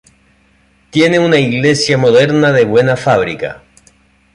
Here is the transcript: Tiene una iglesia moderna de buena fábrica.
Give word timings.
Tiene 0.89 1.19
una 1.19 1.37
iglesia 1.37 1.95
moderna 1.95 2.51
de 2.51 2.65
buena 2.65 2.97
fábrica. 2.97 3.61